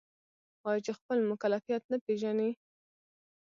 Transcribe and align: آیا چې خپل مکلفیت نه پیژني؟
آیا 0.67 0.81
چې 0.85 0.91
خپل 0.99 1.17
مکلفیت 1.31 1.83
نه 1.91 1.97
پیژني؟ 2.05 2.49